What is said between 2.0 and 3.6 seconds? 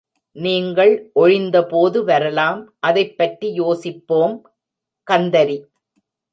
வரலாம். அதைப் பற்றி